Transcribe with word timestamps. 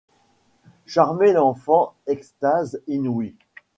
Charmez 0.87 1.31
l’enfant, 1.31 1.93
extases 2.07 2.81
inouïes! 2.87 3.35